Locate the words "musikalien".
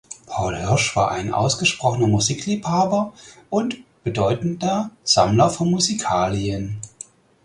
5.69-6.79